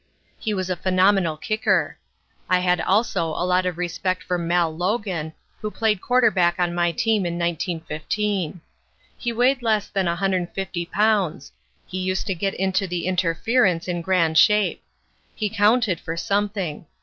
[0.39, 1.95] He was a phenomenal kicker.
[2.49, 5.31] I had also a lot of respect for Mal Logan,
[5.61, 8.61] who played quarterback on my team in 1915.
[9.15, 11.51] He weighed less than 150 pounds.
[11.85, 14.81] He used to get into the interference in grand shape.
[15.35, 16.87] He counted for something.